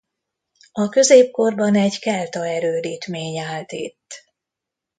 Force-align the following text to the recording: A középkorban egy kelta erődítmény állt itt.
A 0.71 0.89
középkorban 0.89 1.75
egy 1.75 1.99
kelta 1.99 2.47
erődítmény 2.47 3.37
állt 3.37 3.71
itt. 3.71 4.23